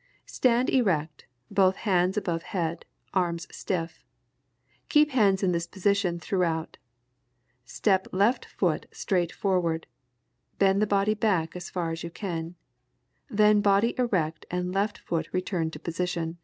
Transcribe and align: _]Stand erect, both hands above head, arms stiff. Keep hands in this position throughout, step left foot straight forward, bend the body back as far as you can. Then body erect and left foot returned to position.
_]Stand 0.24 0.70
erect, 0.70 1.26
both 1.50 1.76
hands 1.76 2.16
above 2.16 2.42
head, 2.42 2.86
arms 3.12 3.46
stiff. 3.54 4.02
Keep 4.88 5.10
hands 5.10 5.42
in 5.42 5.52
this 5.52 5.66
position 5.66 6.18
throughout, 6.18 6.78
step 7.66 8.06
left 8.10 8.46
foot 8.46 8.86
straight 8.92 9.30
forward, 9.30 9.86
bend 10.58 10.80
the 10.80 10.86
body 10.86 11.12
back 11.12 11.54
as 11.54 11.68
far 11.68 11.90
as 11.90 12.02
you 12.02 12.08
can. 12.10 12.54
Then 13.28 13.60
body 13.60 13.94
erect 13.98 14.46
and 14.50 14.72
left 14.72 14.96
foot 14.96 15.28
returned 15.34 15.74
to 15.74 15.78
position. 15.78 16.38